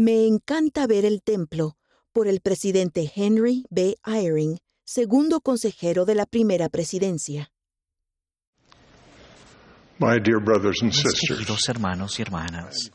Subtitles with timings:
[0.00, 1.76] Me encanta ver el templo
[2.12, 3.96] por el presidente Henry B.
[4.06, 7.50] Eyring, segundo consejero de la primera presidencia.
[9.98, 12.92] Mis queridos hermanos y hermanas,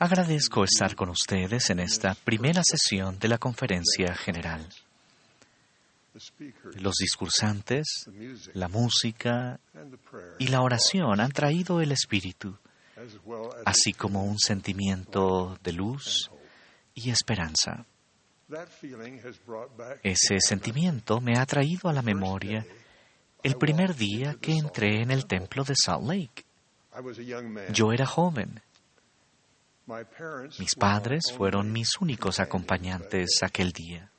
[0.00, 4.68] agradezco estar con ustedes en esta primera sesión de la conferencia general.
[6.80, 8.10] Los discursantes,
[8.54, 9.60] la música
[10.40, 12.58] y la oración han traído el espíritu,
[13.64, 16.30] así como un sentimiento de luz
[16.94, 17.86] y esperanza.
[20.02, 22.66] Ese sentimiento me ha traído a la memoria
[23.42, 26.44] el primer día que entré en el templo de Salt Lake.
[27.72, 28.60] Yo era joven.
[30.58, 34.10] Mis padres fueron mis únicos acompañantes aquel día.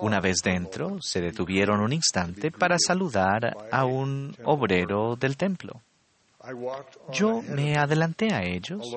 [0.00, 5.82] Una vez dentro, se detuvieron un instante para saludar a un obrero del templo.
[7.12, 8.96] Yo me adelanté a ellos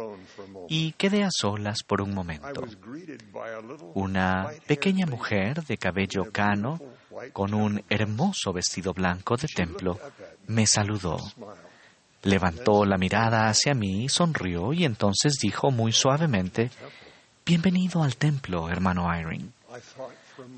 [0.69, 2.63] y quedé a solas por un momento.
[3.95, 6.79] Una pequeña mujer de cabello cano,
[7.33, 9.99] con un hermoso vestido blanco de templo,
[10.47, 11.17] me saludó.
[12.23, 16.71] Levantó la mirada hacia mí, sonrió y entonces dijo muy suavemente,
[17.45, 19.49] Bienvenido al templo, hermano Irene.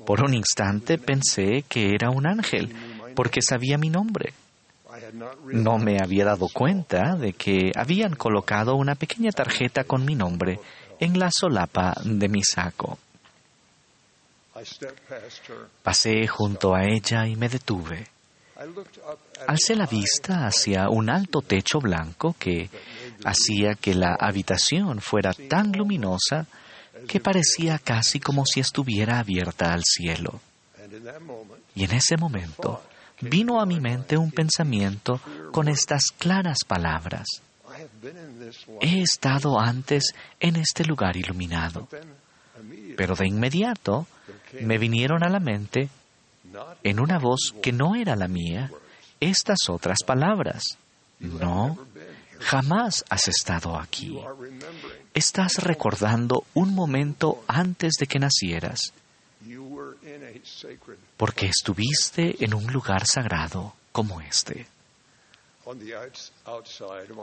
[0.06, 2.72] Por un instante pensé que era un ángel,
[3.16, 4.32] porque sabía mi nombre.
[5.12, 10.60] No me había dado cuenta de que habían colocado una pequeña tarjeta con mi nombre
[10.98, 12.98] en la solapa de mi saco.
[15.82, 18.06] Pasé junto a ella y me detuve.
[19.46, 22.70] Alcé la vista hacia un alto techo blanco que
[23.24, 26.46] hacía que la habitación fuera tan luminosa
[27.06, 30.40] que parecía casi como si estuviera abierta al cielo.
[31.74, 32.82] Y en ese momento
[33.20, 35.20] vino a mi mente un pensamiento
[35.52, 37.26] con estas claras palabras.
[38.80, 41.88] He estado antes en este lugar iluminado,
[42.96, 44.06] pero de inmediato
[44.60, 45.88] me vinieron a la mente,
[46.82, 48.70] en una voz que no era la mía,
[49.20, 50.62] estas otras palabras.
[51.18, 51.78] No,
[52.40, 54.18] jamás has estado aquí.
[55.14, 58.92] Estás recordando un momento antes de que nacieras
[61.16, 64.66] porque estuviste en un lugar sagrado como este.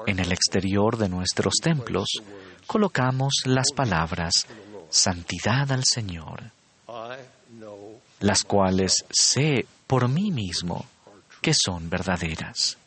[0.08, 2.08] En el exterior de nuestros templos
[2.68, 4.34] colocamos las palabras
[4.90, 6.44] Santidad al Señor,
[8.20, 10.86] las cuales sé por mí mismo
[11.42, 12.78] que son verdaderas.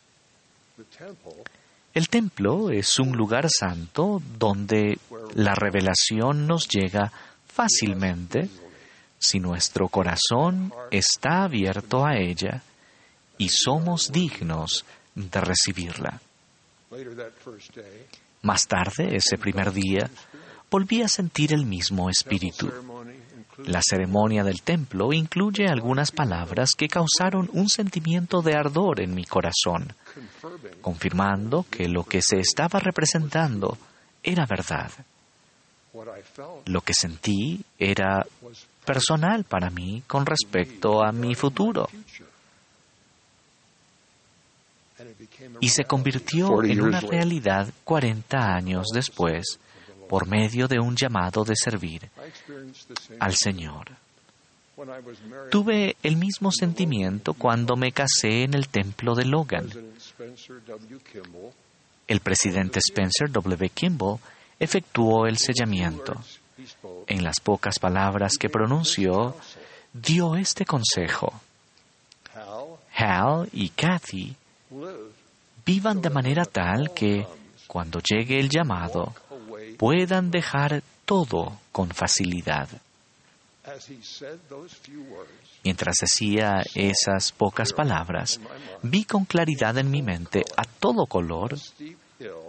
[1.94, 4.98] El templo es un lugar santo donde
[5.34, 7.10] la revelación nos llega
[7.46, 8.50] fácilmente
[9.18, 12.62] si nuestro corazón está abierto a ella
[13.38, 14.84] y somos dignos
[15.14, 16.20] de recibirla.
[18.42, 20.10] Más tarde, ese primer día,
[20.70, 22.70] volví a sentir el mismo espíritu.
[23.64, 29.24] La ceremonia del templo incluye algunas palabras que causaron un sentimiento de ardor en mi
[29.24, 29.94] corazón,
[30.82, 33.78] confirmando que lo que se estaba representando
[34.22, 34.90] era verdad.
[36.66, 38.26] Lo que sentí era
[38.86, 41.88] personal para mí con respecto a mi futuro.
[45.60, 49.58] Y se convirtió en una realidad 40 años después
[50.08, 52.08] por medio de un llamado de servir
[53.18, 53.90] al Señor.
[55.50, 59.70] Tuve el mismo sentimiento cuando me casé en el templo de Logan.
[62.06, 63.68] El presidente Spencer W.
[63.70, 64.18] Kimball
[64.58, 66.14] efectuó el sellamiento.
[67.06, 69.36] En las pocas palabras que pronunció,
[69.92, 71.32] dio este consejo.
[72.94, 74.34] Hal y Kathy
[75.64, 77.26] vivan de manera tal que,
[77.66, 79.14] cuando llegue el llamado,
[79.78, 82.68] puedan dejar todo con facilidad.
[85.64, 88.40] Mientras decía esas pocas palabras,
[88.82, 91.56] vi con claridad en mi mente a todo color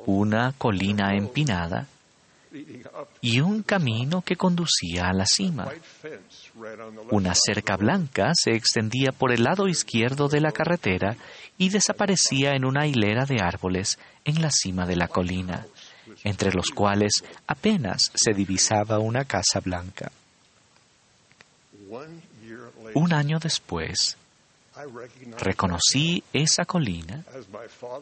[0.05, 1.87] una colina empinada
[3.21, 5.67] y un camino que conducía a la cima.
[7.11, 11.15] Una cerca blanca se extendía por el lado izquierdo de la carretera
[11.57, 15.65] y desaparecía en una hilera de árboles en la cima de la colina,
[16.23, 20.11] entre los cuales apenas se divisaba una casa blanca.
[22.93, 24.17] Un año después,
[25.39, 27.23] reconocí esa colina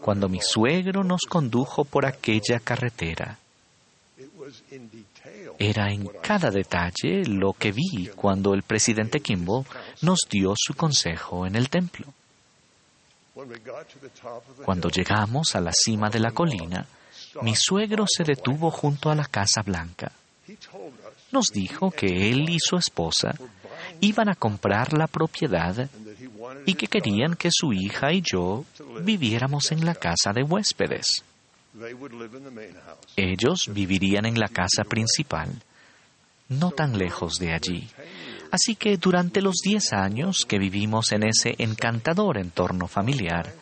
[0.01, 3.39] cuando mi suegro nos condujo por aquella carretera
[5.57, 9.65] era en cada detalle lo que vi cuando el presidente Kimball
[10.01, 12.07] nos dio su consejo en el templo.
[14.63, 16.85] Cuando llegamos a la cima de la colina,
[17.41, 20.11] mi suegro se detuvo junto a la Casa Blanca.
[21.31, 23.35] Nos dijo que él y su esposa
[23.99, 25.89] iban a comprar la propiedad
[26.65, 28.63] y que querían que su hija y yo
[29.01, 31.23] viviéramos en la casa de huéspedes.
[33.15, 35.61] Ellos vivirían en la casa principal,
[36.49, 37.87] no tan lejos de allí.
[38.51, 43.53] Así que durante los diez años que vivimos en ese encantador entorno familiar,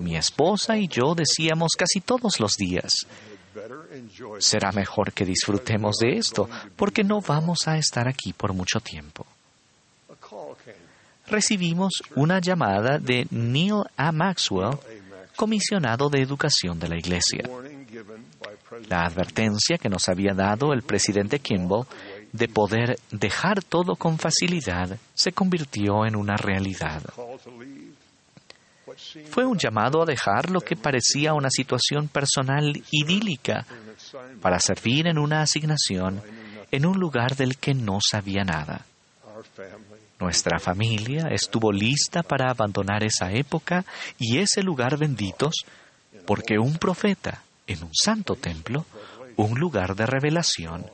[0.00, 2.92] mi esposa y yo decíamos casi todos los días,
[4.38, 9.26] será mejor que disfrutemos de esto, porque no vamos a estar aquí por mucho tiempo.
[11.26, 14.12] Recibimos una llamada de Neil A.
[14.12, 14.78] Maxwell,
[15.36, 17.42] comisionado de educación de la Iglesia.
[18.88, 21.86] La advertencia que nos había dado el presidente Kimball
[22.32, 27.02] de poder dejar todo con facilidad se convirtió en una realidad.
[29.30, 33.66] Fue un llamado a dejar lo que parecía una situación personal idílica
[34.40, 36.22] para servir en una asignación
[36.70, 38.84] en un lugar del que no sabía nada.
[40.20, 43.84] Nuestra familia estuvo lista para abandonar esa época
[44.18, 45.54] y ese lugar benditos
[46.26, 48.86] porque un profeta en un santo templo,
[49.36, 50.86] un lugar de revelación,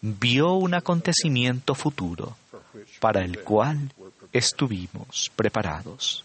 [0.00, 2.36] vio un acontecimiento futuro
[3.00, 3.92] para el cual
[4.32, 6.24] estuvimos preparados.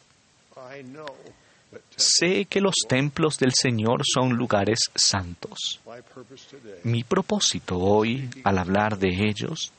[1.95, 5.79] Sé que los templos del Señor son lugares santos.
[6.83, 9.71] Mi propósito hoy, al hablar de ellos,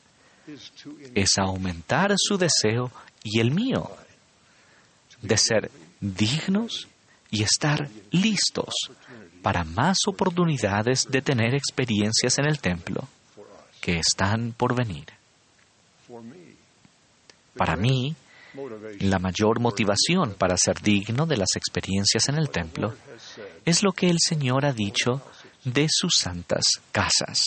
[1.15, 2.91] es aumentar su deseo
[3.23, 3.89] y el mío
[5.21, 6.87] de ser dignos
[7.31, 8.73] y estar listos
[9.41, 13.07] para más oportunidades de tener experiencias en el templo
[13.81, 15.05] que están por venir.
[17.55, 18.15] Para mí,
[18.99, 22.93] la mayor motivación para ser digno de las experiencias en el templo
[23.65, 25.21] es lo que el Señor ha dicho
[25.63, 27.39] de sus santas casas.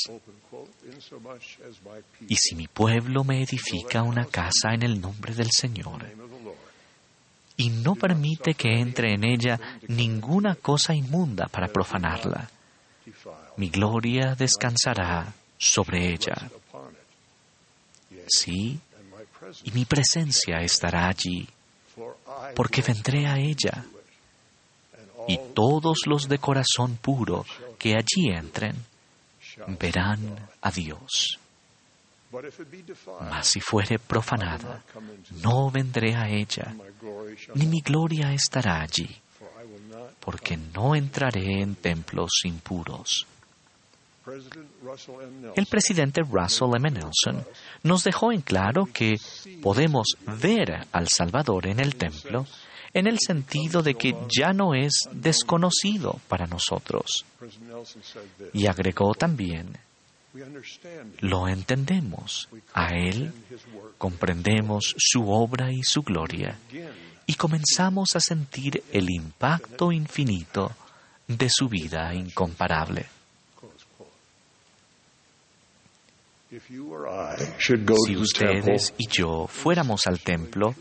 [2.29, 6.05] Y si mi pueblo me edifica una casa en el nombre del Señor
[7.57, 9.59] y no permite que entre en ella
[9.89, 12.51] ninguna cosa inmunda para profanarla,
[13.57, 16.51] mi gloria descansará sobre ella.
[18.29, 18.79] Sí,
[19.65, 21.49] y mi presencia estará allí,
[22.55, 23.85] porque vendré a ella,
[25.29, 27.45] y todos los de corazón puro
[27.79, 28.77] que allí entren
[29.79, 31.39] verán a Dios.
[33.21, 34.83] Mas si fuere profanada,
[35.43, 36.75] no vendré a ella,
[37.55, 39.09] ni mi gloria estará allí,
[40.21, 43.27] porque no entraré en templos impuros.
[45.55, 46.91] El presidente Russell M.
[46.91, 47.47] Nelson
[47.85, 49.15] nos dejó en claro que
[49.63, 52.45] podemos ver al Salvador en el templo
[52.97, 57.27] en el sentido de que ya no es desconocido para nosotros.
[58.55, 59.77] Y agregó también,
[61.21, 63.35] lo entendemos a Él,
[63.99, 66.59] comprendemos su obra y su gloria,
[67.27, 70.73] y comenzamos a sentir el impacto infinito
[71.29, 73.05] de su vida incomparable.
[77.59, 80.75] Si ustedes y yo fuéramos al templo,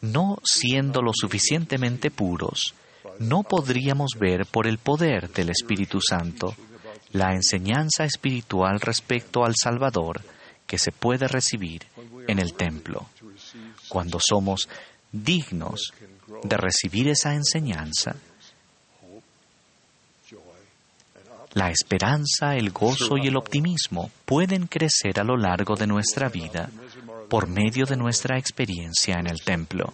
[0.00, 2.74] no siendo lo suficientemente puros,
[3.18, 6.54] no podríamos ver por el poder del Espíritu Santo
[7.12, 10.20] la enseñanza espiritual respecto al Salvador
[10.66, 11.86] que se puede recibir
[12.26, 13.06] en el templo.
[13.88, 14.68] Cuando somos
[15.10, 15.92] dignos
[16.42, 18.16] de recibir esa enseñanza,
[21.54, 26.70] la esperanza, el gozo y el optimismo pueden crecer a lo largo de nuestra vida
[27.28, 29.92] por medio de nuestra experiencia en el templo.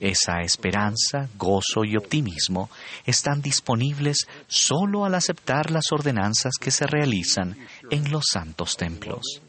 [0.00, 2.68] Esa esperanza, gozo y optimismo
[3.04, 7.56] están disponibles solo al aceptar las ordenanzas que se realizan
[7.90, 9.40] en los santos templos.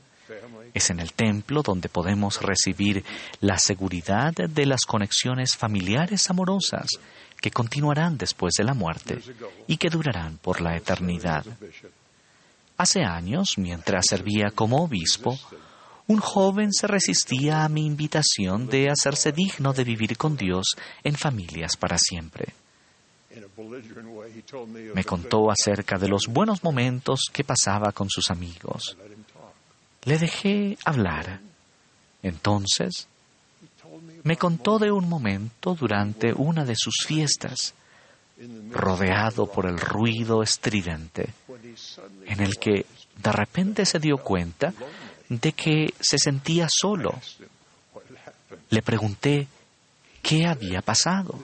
[0.77, 3.03] Es en el templo donde podemos recibir
[3.41, 6.85] la seguridad de las conexiones familiares amorosas
[7.41, 9.19] que continuarán después de la muerte
[9.65, 11.43] y que durarán por la eternidad.
[12.77, 15.39] Hace años, mientras servía como obispo,
[16.05, 21.15] un joven se resistía a mi invitación de hacerse digno de vivir con Dios en
[21.15, 22.53] familias para siempre.
[24.93, 28.95] Me contó acerca de los buenos momentos que pasaba con sus amigos.
[30.07, 31.41] Le dejé hablar.
[32.23, 33.09] Entonces,
[34.23, 37.73] me contó de un momento durante una de sus fiestas,
[38.71, 41.33] rodeado por el ruido estridente,
[42.25, 42.85] en el que
[43.21, 44.73] de repente se dio cuenta
[45.27, 47.13] de que se sentía solo.
[48.69, 49.49] Le pregunté
[50.21, 51.37] qué había pasado.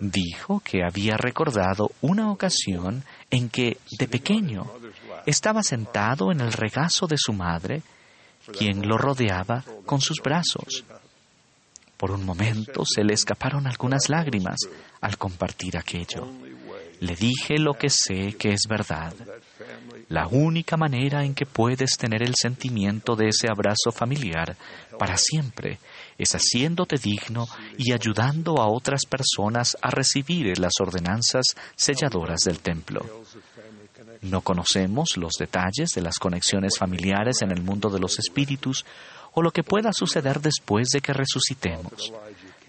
[0.00, 4.70] Dijo que había recordado una ocasión en que, de pequeño,
[5.26, 7.82] estaba sentado en el regazo de su madre,
[8.56, 10.84] quien lo rodeaba con sus brazos.
[11.96, 14.56] Por un momento se le escaparon algunas lágrimas
[15.00, 16.28] al compartir aquello.
[17.00, 19.14] Le dije lo que sé que es verdad.
[20.08, 24.56] La única manera en que puedes tener el sentimiento de ese abrazo familiar
[24.98, 25.78] para siempre
[26.18, 27.46] es haciéndote digno
[27.76, 31.44] y ayudando a otras personas a recibir las ordenanzas
[31.76, 33.04] selladoras del templo.
[34.22, 38.84] No conocemos los detalles de las conexiones familiares en el mundo de los espíritus
[39.34, 42.12] o lo que pueda suceder después de que resucitemos.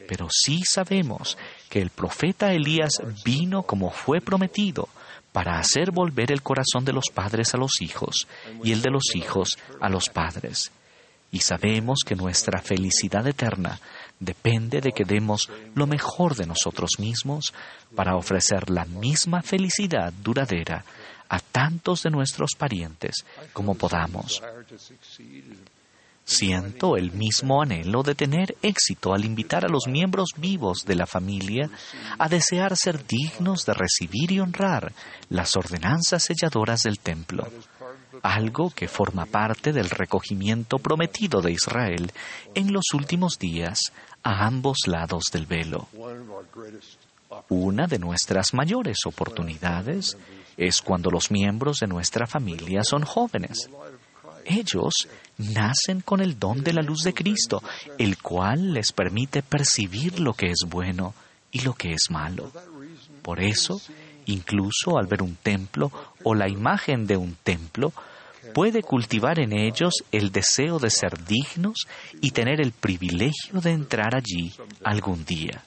[0.08, 1.38] Pero sí sabemos
[1.70, 4.88] que el profeta Elías vino como fue prometido
[5.32, 8.27] para hacer volver el corazón de los padres a los hijos
[8.63, 10.72] y el de los hijos a los padres.
[11.32, 13.80] Y sabemos que nuestra felicidad eterna
[14.20, 17.54] depende de que demos lo mejor de nosotros mismos
[17.96, 20.84] para ofrecer la misma felicidad duradera
[21.30, 24.42] a tantos de nuestros parientes como podamos.
[26.24, 31.06] Siento el mismo anhelo de tener éxito al invitar a los miembros vivos de la
[31.06, 31.70] familia
[32.20, 34.92] a desear ser dignos de recibir y honrar
[35.30, 37.48] las ordenanzas selladoras del templo,
[38.24, 42.12] algo que forma parte del recogimiento prometido de Israel
[42.56, 43.80] en los últimos días
[44.24, 45.88] a ambos lados del velo.
[47.50, 50.18] Una de nuestras mayores oportunidades
[50.56, 53.70] es cuando los miembros de nuestra familia son jóvenes
[54.48, 54.94] ellos
[55.38, 57.62] nacen con el don de la luz de Cristo,
[57.98, 61.14] el cual les permite percibir lo que es bueno
[61.52, 62.52] y lo que es malo.
[63.22, 63.82] Por eso,
[64.28, 65.92] incluso al ver un templo
[66.24, 67.94] o la imagen de un templo,
[68.54, 71.88] puede cultivar en ellos el deseo de ser dignos
[72.22, 74.54] y tener el privilegio de entrar allí
[74.84, 75.64] algún día.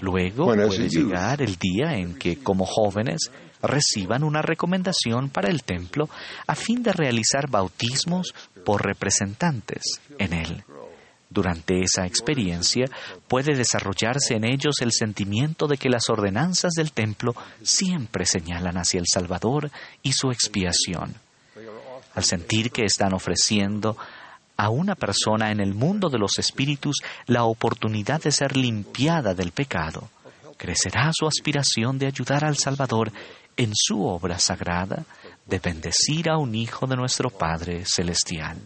[0.00, 3.30] Luego puede llegar el día en que, como jóvenes,
[3.62, 6.08] reciban una recomendación para el templo
[6.46, 10.64] a fin de realizar bautismos por representantes en él.
[11.30, 12.86] Durante esa experiencia
[13.28, 18.98] puede desarrollarse en ellos el sentimiento de que las ordenanzas del templo siempre señalan hacia
[18.98, 19.70] el Salvador
[20.02, 21.14] y su expiación.
[22.14, 23.96] Al sentir que están ofreciendo
[24.56, 26.96] a una persona en el mundo de los espíritus
[27.26, 30.10] la oportunidad de ser limpiada del pecado,
[30.56, 33.12] crecerá su aspiración de ayudar al Salvador
[33.56, 35.04] en su obra sagrada
[35.46, 38.58] de bendecir a un hijo de nuestro Padre Celestial.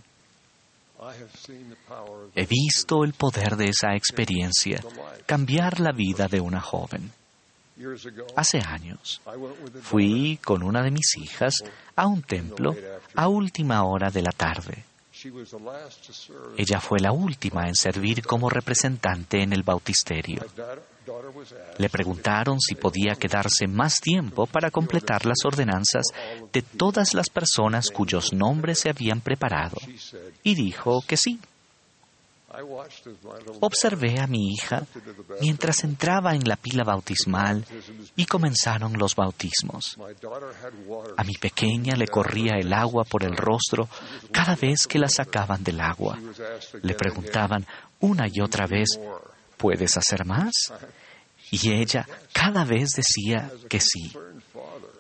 [2.35, 4.83] He visto el poder de esa experiencia
[5.27, 7.13] cambiar la vida de una joven.
[8.37, 9.21] Hace años
[9.83, 11.65] fui con una de mis hijas
[11.97, 12.77] a un templo
[13.17, 14.85] a última hora de la tarde.
[16.57, 20.45] Ella fue la última en servir como representante en el bautisterio.
[21.79, 26.05] Le preguntaron si podía quedarse más tiempo para completar las ordenanzas
[26.53, 29.77] de todas las personas cuyos nombres se habían preparado,
[30.43, 31.39] y dijo que sí.
[33.61, 34.87] Observé a mi hija
[35.41, 37.65] mientras entraba en la pila bautismal
[38.17, 39.97] y comenzaron los bautismos.
[41.17, 43.89] A mi pequeña le corría el agua por el rostro
[44.31, 46.19] cada vez que la sacaban del agua.
[46.83, 47.67] Le preguntaban
[48.01, 48.89] una y otra vez,
[49.57, 50.53] ¿puedes hacer más?
[51.51, 54.13] Y ella cada vez decía que sí.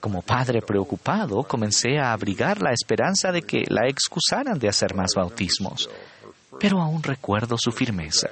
[0.01, 5.13] Como padre preocupado, comencé a abrigar la esperanza de que la excusaran de hacer más
[5.17, 5.89] bautismos
[6.61, 8.29] pero aún recuerdo su firmeza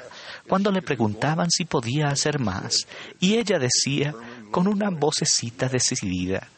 [0.49, 2.87] cuando le preguntaban si podía hacer más,
[3.21, 4.15] y ella decía
[4.51, 6.49] con una vocecita decidida,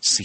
[0.00, 0.24] sí.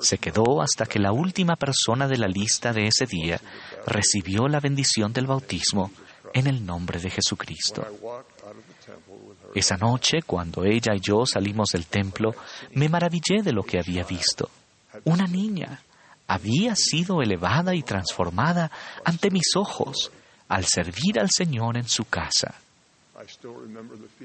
[0.00, 3.40] Se quedó hasta que la última persona de la lista de ese día
[3.86, 5.90] recibió la bendición del bautismo
[6.32, 7.84] en el nombre de Jesucristo.
[9.54, 12.34] Esa noche, cuando ella y yo salimos del templo,
[12.74, 14.48] me maravillé de lo que había visto.
[15.04, 15.82] Una niña,
[16.28, 18.70] había sido elevada y transformada
[19.04, 20.12] ante mis ojos
[20.48, 22.54] al servir al Señor en su casa.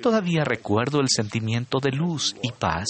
[0.02, 2.86] Todavía recuerdo el sentimiento de luz y paz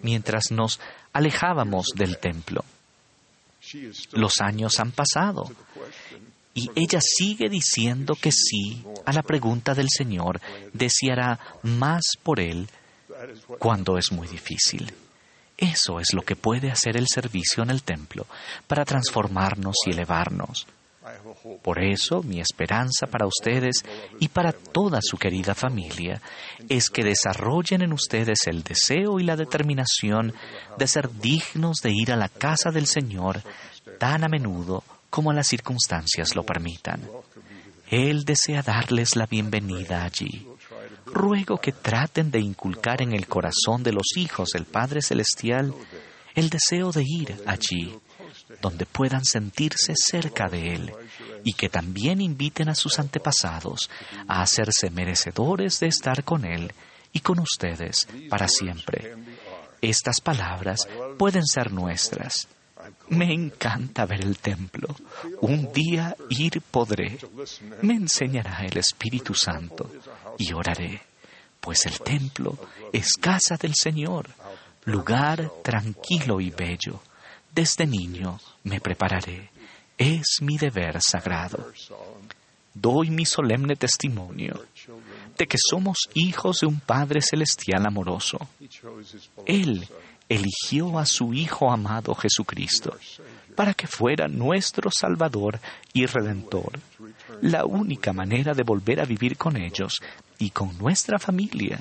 [0.00, 0.80] mientras nos
[1.12, 2.64] alejábamos del templo.
[4.12, 5.50] Los años han pasado
[6.54, 10.40] y ella sigue diciendo que sí a la pregunta del Señor,
[10.72, 12.68] deseará más por Él
[13.58, 14.92] cuando es muy difícil.
[15.62, 18.26] Eso es lo que puede hacer el servicio en el templo
[18.66, 20.66] para transformarnos y elevarnos.
[21.62, 23.84] Por eso mi esperanza para ustedes
[24.18, 26.20] y para toda su querida familia
[26.68, 30.34] es que desarrollen en ustedes el deseo y la determinación
[30.78, 33.40] de ser dignos de ir a la casa del Señor
[34.00, 37.08] tan a menudo como las circunstancias lo permitan.
[37.88, 40.44] Él desea darles la bienvenida allí.
[41.12, 45.74] Ruego que traten de inculcar en el corazón de los hijos del Padre Celestial
[46.34, 47.98] el deseo de ir allí,
[48.60, 50.92] donde puedan sentirse cerca de Él,
[51.44, 53.90] y que también inviten a sus antepasados
[54.26, 56.72] a hacerse merecedores de estar con Él
[57.12, 59.14] y con ustedes para siempre.
[59.80, 60.88] Estas palabras
[61.18, 62.48] pueden ser nuestras.
[63.08, 64.88] Me encanta ver el templo.
[65.40, 67.18] Un día ir podré.
[67.82, 69.90] Me enseñará el Espíritu Santo
[70.38, 71.02] y oraré,
[71.60, 72.58] pues el templo
[72.92, 74.28] es casa del Señor,
[74.84, 77.00] lugar tranquilo y bello.
[77.54, 79.50] Desde niño me prepararé.
[79.98, 81.70] Es mi deber sagrado.
[82.74, 84.64] Doy mi solemne testimonio
[85.36, 88.38] de que somos hijos de un Padre Celestial amoroso.
[89.44, 89.86] Él
[90.28, 92.96] eligió a su Hijo amado Jesucristo
[93.54, 95.60] para que fuera nuestro Salvador
[95.92, 96.78] y Redentor.
[97.42, 100.00] La única manera de volver a vivir con ellos
[100.38, 101.78] y con nuestra familia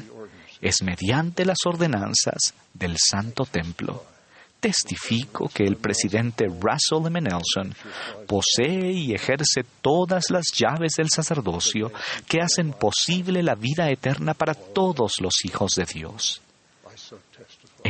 [0.61, 4.05] es mediante las ordenanzas del Santo Templo.
[4.59, 7.19] Testifico que el presidente Russell M.
[7.19, 7.73] Nelson
[8.27, 11.91] posee y ejerce todas las llaves del sacerdocio
[12.27, 16.41] que hacen posible la vida eterna para todos los hijos de Dios.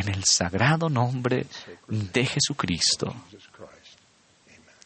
[0.01, 1.46] En el sagrado nombre
[1.88, 3.13] de Jesucristo.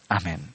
[0.09, 0.54] Amén.